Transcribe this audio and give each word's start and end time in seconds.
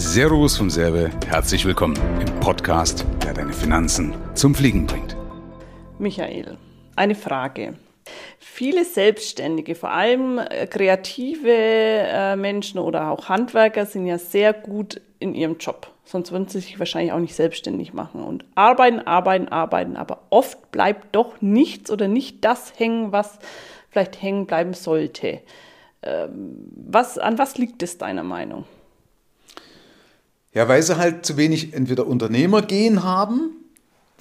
Servus 0.00 0.56
vom 0.56 0.70
Serbe, 0.70 1.10
herzlich 1.26 1.64
willkommen 1.64 1.96
im 2.20 2.38
Podcast, 2.38 3.04
der 3.24 3.34
deine 3.34 3.52
Finanzen 3.52 4.14
zum 4.34 4.54
Fliegen 4.54 4.86
bringt. 4.86 5.16
Michael, 5.98 6.56
eine 6.94 7.16
Frage. 7.16 7.74
Viele 8.38 8.84
Selbstständige, 8.84 9.74
vor 9.74 9.90
allem 9.90 10.38
äh, 10.38 10.68
kreative 10.68 11.50
äh, 11.50 12.36
Menschen 12.36 12.78
oder 12.78 13.10
auch 13.10 13.28
Handwerker, 13.28 13.86
sind 13.86 14.06
ja 14.06 14.18
sehr 14.18 14.52
gut 14.52 15.00
in 15.18 15.34
ihrem 15.34 15.58
Job. 15.58 15.92
Sonst 16.04 16.30
würden 16.30 16.46
sie 16.46 16.60
sich 16.60 16.78
wahrscheinlich 16.78 17.10
auch 17.10 17.18
nicht 17.18 17.34
selbstständig 17.34 17.92
machen. 17.92 18.22
Und 18.22 18.44
arbeiten, 18.54 19.00
arbeiten, 19.00 19.48
arbeiten. 19.48 19.96
Aber 19.96 20.20
oft 20.30 20.70
bleibt 20.70 21.16
doch 21.16 21.40
nichts 21.40 21.90
oder 21.90 22.06
nicht 22.06 22.44
das 22.44 22.72
hängen, 22.78 23.10
was 23.10 23.40
vielleicht 23.90 24.22
hängen 24.22 24.46
bleiben 24.46 24.74
sollte. 24.74 25.40
Ähm, 26.02 26.70
was, 26.86 27.18
an 27.18 27.36
was 27.36 27.58
liegt 27.58 27.82
es 27.82 27.98
deiner 27.98 28.22
Meinung? 28.22 28.64
Ja, 30.54 30.68
weil 30.68 30.82
sie 30.82 30.96
halt 30.96 31.26
zu 31.26 31.36
wenig 31.36 31.74
entweder 31.74 32.06
Unternehmergehen 32.06 33.02
haben, 33.02 33.58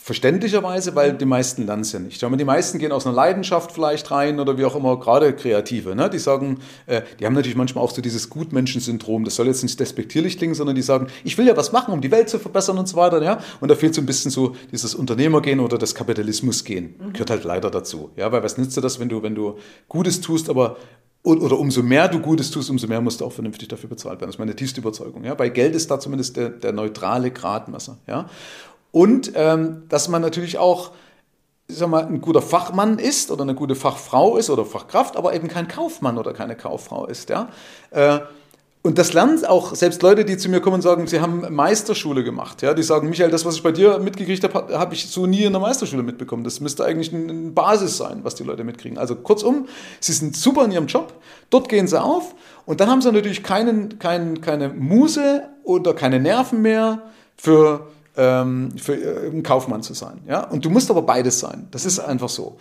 verständlicherweise, 0.07 0.95
weil 0.95 1.13
die 1.13 1.25
meisten 1.25 1.65
lernen 1.65 1.81
es 1.81 1.91
ja 1.91 1.99
nicht. 1.99 2.21
Die 2.21 2.45
meisten 2.45 2.77
gehen 2.79 2.91
aus 2.91 3.05
einer 3.05 3.15
Leidenschaft 3.15 3.73
vielleicht 3.73 4.09
rein 4.09 4.39
oder 4.39 4.57
wie 4.57 4.63
auch 4.63 4.75
immer, 4.75 4.97
gerade 4.99 5.33
Kreative. 5.33 5.95
Ne? 5.95 6.09
Die 6.09 6.19
sagen, 6.19 6.59
äh, 6.85 7.01
die 7.19 7.25
haben 7.25 7.33
natürlich 7.33 7.57
manchmal 7.57 7.83
auch 7.83 7.91
so 7.91 8.01
dieses 8.01 8.29
Gutmenschensyndrom. 8.29 9.25
Das 9.25 9.35
soll 9.35 9.47
jetzt 9.47 9.63
nicht 9.63 9.77
despektierlich 9.79 10.37
klingen, 10.37 10.53
sondern 10.53 10.77
die 10.77 10.81
sagen, 10.81 11.07
ich 11.25 11.37
will 11.37 11.47
ja 11.47 11.57
was 11.57 11.73
machen, 11.73 11.93
um 11.93 11.99
die 11.99 12.11
Welt 12.11 12.29
zu 12.29 12.39
verbessern 12.39 12.77
und 12.77 12.87
so 12.87 12.95
weiter. 12.95 13.21
Ja? 13.21 13.39
Und 13.59 13.69
da 13.69 13.75
fehlt 13.75 13.95
so 13.95 14.01
ein 14.01 14.05
bisschen 14.05 14.31
so 14.31 14.55
dieses 14.71 14.95
Unternehmergehen 14.95 15.59
oder 15.59 15.77
das 15.77 15.93
Kapitalismusgehen. 15.93 16.95
Mhm. 16.99 17.13
Gehört 17.13 17.31
halt 17.31 17.43
leider 17.43 17.69
dazu. 17.69 18.11
Ja? 18.15 18.31
Weil 18.31 18.43
was 18.43 18.57
nützt 18.57 18.77
dir 18.77 18.81
das, 18.81 18.99
wenn 18.99 19.09
du, 19.09 19.23
wenn 19.23 19.35
du 19.35 19.57
Gutes 19.89 20.21
tust, 20.21 20.49
aber 20.49 20.77
oder 21.35 21.59
umso 21.59 21.83
mehr 21.83 22.07
du 22.07 22.19
Gutes 22.19 22.51
tust, 22.51 22.69
umso 22.69 22.87
mehr 22.87 23.01
musst 23.01 23.21
du 23.21 23.25
auch 23.25 23.31
vernünftig 23.31 23.67
dafür 23.67 23.89
bezahlt 23.89 24.19
werden. 24.19 24.29
Das 24.29 24.35
ist 24.35 24.39
meine 24.39 24.55
tiefste 24.55 24.81
Überzeugung. 24.81 25.23
Ja? 25.23 25.35
Bei 25.35 25.49
Geld 25.49 25.75
ist 25.75 25.91
da 25.91 25.99
zumindest 25.99 26.37
der, 26.37 26.49
der 26.49 26.71
neutrale 26.71 27.31
Gradmesser. 27.31 27.97
Ja? 28.07 28.29
Und 28.91 29.31
ähm, 29.35 29.83
dass 29.89 30.07
man 30.07 30.21
natürlich 30.21 30.57
auch 30.57 30.91
ich 31.69 31.75
sag 31.75 31.89
mal, 31.89 32.05
ein 32.05 32.21
guter 32.21 32.41
Fachmann 32.41 32.97
ist 32.97 33.29
oder 33.29 33.43
eine 33.43 33.53
gute 33.53 33.75
Fachfrau 33.75 34.37
ist 34.37 34.49
oder 34.49 34.63
Fachkraft, 34.63 35.17
aber 35.17 35.33
eben 35.33 35.49
kein 35.49 35.67
Kaufmann 35.67 36.17
oder 36.17 36.31
keine 36.33 36.55
Kauffrau 36.55 37.05
ist. 37.05 37.29
Ja? 37.29 37.49
Äh, 37.91 38.19
und 38.87 38.97
das 38.97 39.11
lernen 39.11 39.43
auch 39.43 39.75
selbst 39.75 40.01
Leute, 40.01 40.23
die 40.23 40.37
zu 40.37 40.47
mir 40.47 40.61
kommen 40.61 40.75
und 40.75 40.81
sagen, 40.81 41.07
sie 41.07 41.19
haben 41.19 41.53
Meisterschule 41.53 42.23
gemacht. 42.23 42.61
Ja, 42.61 42.73
die 42.73 42.83
sagen, 42.83 43.09
Michael, 43.09 43.29
das, 43.29 43.43
was 43.43 43.55
ich 43.55 43.61
bei 43.61 43.73
dir 43.73 43.99
mitgekriegt 43.99 44.45
habe, 44.45 44.79
habe 44.79 44.93
ich 44.93 45.09
so 45.09 45.25
nie 45.25 45.43
in 45.43 45.51
der 45.51 45.59
Meisterschule 45.59 46.03
mitbekommen. 46.03 46.45
Das 46.45 46.61
müsste 46.61 46.85
eigentlich 46.85 47.13
eine 47.13 47.51
Basis 47.51 47.97
sein, 47.97 48.21
was 48.23 48.35
die 48.35 48.45
Leute 48.45 48.63
mitkriegen. 48.63 48.97
Also 48.97 49.15
kurzum, 49.15 49.67
sie 49.99 50.13
sind 50.13 50.37
super 50.37 50.63
in 50.63 50.71
ihrem 50.71 50.87
Job, 50.87 51.13
dort 51.49 51.67
gehen 51.67 51.85
sie 51.85 52.01
auf 52.01 52.33
und 52.65 52.79
dann 52.79 52.89
haben 52.89 53.01
sie 53.01 53.11
natürlich 53.11 53.43
keinen, 53.43 53.99
keinen, 53.99 54.39
keine 54.39 54.69
Muse 54.69 55.43
oder 55.65 55.93
keine 55.93 56.21
Nerven 56.21 56.61
mehr 56.61 57.01
für, 57.35 57.87
ähm, 58.15 58.71
für 58.77 58.95
äh, 58.95 59.27
einen 59.27 59.43
Kaufmann 59.43 59.83
zu 59.83 59.95
sein. 59.95 60.21
Ja? 60.29 60.45
Und 60.45 60.63
du 60.63 60.69
musst 60.69 60.89
aber 60.89 61.01
beides 61.01 61.41
sein. 61.41 61.67
Das 61.71 61.85
ist 61.85 61.99
einfach 61.99 62.29
so. 62.29 62.55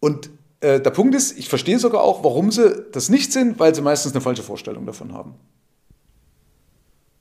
Und 0.00 0.30
äh, 0.60 0.80
der 0.80 0.90
Punkt 0.90 1.14
ist, 1.14 1.38
ich 1.38 1.48
verstehe 1.48 1.78
sogar 1.78 2.02
auch, 2.02 2.22
warum 2.24 2.50
sie 2.50 2.86
das 2.92 3.08
nicht 3.08 3.32
sind, 3.32 3.58
weil 3.58 3.74
sie 3.74 3.82
meistens 3.82 4.12
eine 4.12 4.20
falsche 4.20 4.42
Vorstellung 4.42 4.86
davon 4.86 5.12
haben. 5.12 5.34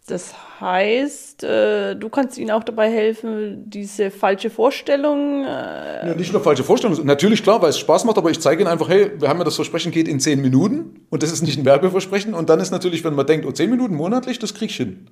Das 0.09 0.33
heißt, 0.59 1.43
äh, 1.43 1.95
du 1.95 2.09
kannst 2.09 2.37
ihnen 2.39 2.49
auch 2.49 2.63
dabei 2.63 2.89
helfen, 2.89 3.69
diese 3.69 4.09
falsche 4.09 4.49
Vorstellung. 4.49 5.45
Äh 5.45 6.07
ja, 6.07 6.15
nicht 6.15 6.33
nur 6.33 6.41
falsche 6.41 6.63
Vorstellung, 6.63 7.05
natürlich 7.05 7.43
klar, 7.43 7.61
weil 7.61 7.69
es 7.69 7.77
Spaß 7.77 8.05
macht, 8.05 8.17
aber 8.17 8.31
ich 8.31 8.39
zeige 8.39 8.63
ihnen 8.63 8.71
einfach, 8.71 8.89
hey, 8.89 9.11
wir 9.19 9.29
haben 9.29 9.37
ja 9.37 9.43
das 9.43 9.55
Versprechen, 9.55 9.91
geht 9.91 10.07
in 10.07 10.19
zehn 10.19 10.41
Minuten 10.41 11.05
und 11.11 11.21
das 11.21 11.31
ist 11.31 11.43
nicht 11.43 11.59
ein 11.59 11.65
Werbeversprechen. 11.65 12.33
Und 12.33 12.49
dann 12.49 12.59
ist 12.59 12.71
natürlich, 12.71 13.03
wenn 13.03 13.13
man 13.13 13.27
denkt, 13.27 13.45
oh, 13.45 13.51
zehn 13.51 13.69
Minuten 13.69 13.95
monatlich, 13.95 14.39
das 14.39 14.55
krieg 14.55 14.71
ich 14.71 14.77
hin. 14.77 15.07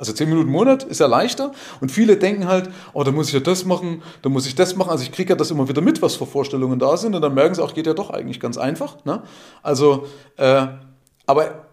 Also 0.00 0.14
10 0.14 0.30
Minuten 0.30 0.48
im 0.48 0.52
Monat 0.52 0.82
ist 0.82 0.98
ja 0.98 1.06
leichter. 1.06 1.52
Und 1.82 1.92
viele 1.92 2.16
denken 2.16 2.48
halt, 2.48 2.70
oh, 2.94 3.04
da 3.04 3.12
muss 3.12 3.28
ich 3.28 3.34
ja 3.34 3.40
das 3.40 3.66
machen, 3.66 4.02
da 4.22 4.30
muss 4.30 4.46
ich 4.46 4.54
das 4.54 4.74
machen. 4.74 4.90
Also 4.90 5.04
ich 5.04 5.12
kriege 5.12 5.28
ja 5.28 5.36
das 5.36 5.50
immer 5.50 5.68
wieder 5.68 5.82
mit, 5.82 6.00
was 6.00 6.16
für 6.16 6.24
Vorstellungen 6.24 6.78
da 6.78 6.96
sind. 6.96 7.14
Und 7.14 7.20
dann 7.20 7.34
merken 7.34 7.54
sie 7.54 7.62
auch, 7.62 7.74
geht 7.74 7.86
ja 7.86 7.92
doch 7.92 8.08
eigentlich 8.08 8.40
ganz 8.40 8.56
einfach. 8.56 9.04
Ne? 9.04 9.22
Also, 9.62 10.06
äh, 10.38 10.68
aber 11.26 11.66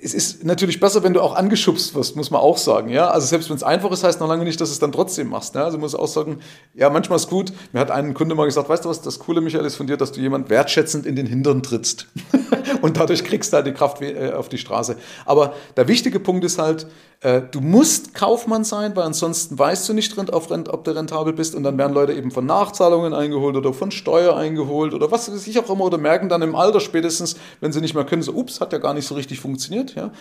es 0.00 0.14
ist 0.14 0.44
natürlich 0.44 0.78
besser, 0.78 1.02
wenn 1.02 1.12
du 1.12 1.20
auch 1.20 1.34
angeschubst 1.34 1.94
wirst, 1.94 2.14
muss 2.14 2.30
man 2.30 2.40
auch 2.40 2.56
sagen. 2.56 2.88
Ja? 2.88 3.08
Also 3.08 3.26
selbst 3.26 3.50
wenn 3.50 3.56
es 3.56 3.62
einfach 3.62 3.90
ist, 3.90 4.04
heißt 4.04 4.20
noch 4.20 4.28
lange 4.28 4.44
nicht, 4.44 4.60
dass 4.60 4.68
du 4.68 4.72
es 4.72 4.78
dann 4.78 4.92
trotzdem 4.92 5.28
machst. 5.28 5.54
Ne? 5.54 5.64
Also 5.64 5.76
muss 5.76 5.94
auch 5.94 6.06
sagen, 6.06 6.40
ja, 6.74 6.88
manchmal 6.88 7.16
ist 7.16 7.28
gut. 7.28 7.52
Mir 7.72 7.80
hat 7.80 7.90
ein 7.90 8.14
Kunde 8.14 8.34
mal 8.34 8.44
gesagt, 8.44 8.68
weißt 8.68 8.84
du 8.84 8.88
was, 8.88 9.02
das 9.02 9.18
Coole, 9.18 9.40
Michael, 9.40 9.64
ist 9.64 9.74
von 9.74 9.86
dir, 9.86 9.96
dass 9.96 10.12
du 10.12 10.20
jemand 10.20 10.50
wertschätzend 10.50 11.04
in 11.04 11.16
den 11.16 11.26
Hintern 11.26 11.62
trittst. 11.62 12.06
Und 12.82 12.96
dadurch 12.96 13.24
kriegst 13.24 13.52
du 13.52 13.56
halt 13.56 13.66
die 13.66 13.72
Kraft 13.72 14.00
äh, 14.00 14.32
auf 14.32 14.48
die 14.48 14.58
Straße. 14.58 14.96
Aber 15.26 15.54
der 15.76 15.88
wichtige 15.88 16.20
Punkt 16.20 16.44
ist 16.44 16.58
halt, 16.58 16.86
äh, 17.20 17.42
du 17.50 17.60
musst 17.60 18.14
Kaufmann 18.14 18.62
sein, 18.62 18.94
weil 18.94 19.02
ansonsten 19.02 19.58
weißt 19.58 19.88
du 19.88 19.92
nicht, 19.92 20.16
ob 20.16 20.84
du 20.84 20.90
rentabel 20.94 21.32
bist. 21.32 21.54
Und 21.56 21.64
dann 21.64 21.76
werden 21.76 21.92
Leute 21.92 22.12
eben 22.12 22.30
von 22.30 22.46
Nachzahlungen 22.46 23.12
eingeholt 23.12 23.56
oder 23.56 23.72
von 23.72 23.90
Steuer 23.90 24.36
eingeholt 24.36 24.94
oder 24.94 25.10
was 25.10 25.30
weiß 25.30 25.46
ich 25.48 25.58
auch 25.58 25.68
immer. 25.68 25.84
Oder 25.84 25.98
merken 25.98 26.28
dann 26.28 26.42
im 26.42 26.54
Alter 26.54 26.78
spätestens, 26.78 27.36
wenn 27.60 27.72
sie 27.72 27.80
nicht 27.80 27.94
mehr 27.94 28.04
können, 28.04 28.22
so, 28.22 28.32
ups, 28.32 28.60
hat 28.60 28.72
ja 28.72 28.78
gar 28.78 28.94
nicht 28.94 29.06
so 29.06 29.16
richtig 29.16 29.40
funktioniert. 29.40 29.96
Ja? 29.96 30.12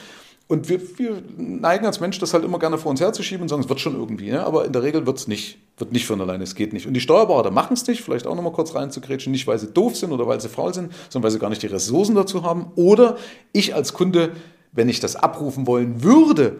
Und 0.47 0.69
wir, 0.69 0.81
wir, 0.97 1.21
neigen 1.37 1.85
als 1.85 1.99
Mensch 1.99 2.17
das 2.17 2.33
halt 2.33 2.43
immer 2.43 2.57
gerne 2.57 2.79
vor 2.79 2.89
uns 2.89 2.99
herzuschieben 2.99 3.43
und 3.43 3.49
sagen, 3.49 3.61
es 3.61 3.69
wird 3.69 3.79
schon 3.79 3.95
irgendwie. 3.95 4.29
Ja? 4.29 4.45
Aber 4.45 4.65
in 4.65 4.73
der 4.73 4.81
Regel 4.81 5.05
wird 5.05 5.19
es 5.19 5.27
nicht. 5.27 5.59
Wird 5.77 5.91
nicht 5.91 6.07
von 6.07 6.19
alleine, 6.19 6.45
es 6.45 6.55
geht 6.55 6.73
nicht. 6.73 6.87
Und 6.87 6.95
die 6.95 6.99
Steuerberater 6.99 7.51
machen 7.51 7.73
es 7.73 7.85
nicht, 7.85 8.01
vielleicht 8.01 8.25
auch 8.25 8.33
nochmal 8.33 8.53
kurz 8.53 8.73
reinzugrätschen, 8.73 9.31
nicht 9.31 9.45
weil 9.45 9.59
sie 9.59 9.67
doof 9.67 9.95
sind 9.95 10.11
oder 10.11 10.25
weil 10.25 10.41
sie 10.41 10.49
faul 10.49 10.73
sind, 10.73 10.91
sondern 11.09 11.25
weil 11.25 11.31
sie 11.31 11.37
gar 11.37 11.49
nicht 11.49 11.61
die 11.61 11.67
Ressourcen 11.67 12.15
dazu 12.15 12.41
haben. 12.41 12.71
Oder 12.75 13.17
ich 13.53 13.75
als 13.75 13.93
Kunde, 13.93 14.31
wenn 14.71 14.89
ich 14.89 14.99
das 14.99 15.15
abrufen 15.15 15.67
wollen 15.67 16.01
würde, 16.01 16.59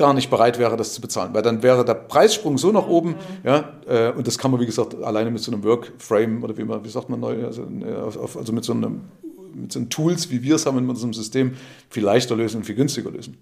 gar 0.00 0.14
nicht 0.14 0.30
bereit 0.30 0.58
wäre, 0.58 0.76
das 0.76 0.94
zu 0.94 1.00
bezahlen. 1.00 1.32
Weil 1.34 1.42
dann 1.42 1.62
wäre 1.62 1.84
der 1.84 1.94
Preissprung 1.94 2.58
so 2.58 2.72
nach 2.72 2.88
oben, 2.88 3.14
ja, 3.44 3.74
äh, 3.86 4.10
und 4.10 4.26
das 4.26 4.38
kann 4.38 4.50
man, 4.50 4.60
wie 4.60 4.66
gesagt, 4.66 5.00
alleine 5.02 5.30
mit 5.30 5.42
so 5.42 5.52
einem 5.52 5.62
Workframe 5.62 6.42
oder 6.42 6.56
wie, 6.56 6.64
man, 6.64 6.82
wie 6.84 6.88
sagt 6.88 7.08
man 7.08 7.20
neu, 7.20 7.44
also, 7.44 7.62
äh, 7.62 8.38
also 8.38 8.52
mit 8.52 8.64
so 8.64 8.72
einem 8.72 9.02
mit 9.54 9.72
so 9.72 9.80
Tools, 9.84 10.30
wie 10.30 10.42
wir 10.42 10.54
es 10.54 10.66
haben 10.66 10.78
in 10.78 10.88
unserem 10.88 11.12
System, 11.12 11.56
viel 11.88 12.04
leichter 12.04 12.36
lösen 12.36 12.58
und 12.58 12.64
viel 12.64 12.76
günstiger 12.76 13.10
lösen. 13.10 13.36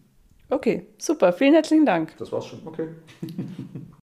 Okay, 0.50 0.86
super. 0.96 1.32
Vielen 1.32 1.52
herzlichen 1.52 1.84
Dank. 1.84 2.16
Das 2.18 2.32
war's 2.32 2.46
schon. 2.46 2.60
Okay. 2.64 2.88